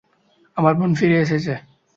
আমার 0.57 0.73
বোন 0.79 0.91
ফিরে 0.99 1.17
এসেছে! 1.19 1.53